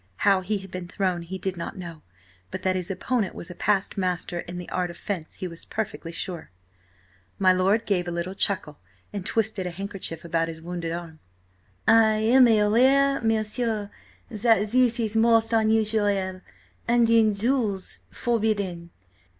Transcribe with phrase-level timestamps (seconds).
[0.25, 2.01] How he had been thrown he did not know,
[2.49, 5.63] but that his opponent was a past master in the art of fence he was
[5.63, 6.49] perfectly sure.
[7.37, 8.79] My lord gave a little chuckle
[9.13, 11.19] and twisted a handkerchief about his wounded arm.
[11.87, 13.91] "I am aware, m'sieur,
[14.31, 16.41] that this is most unusual–and,
[17.07, 18.89] in duels–forbidden.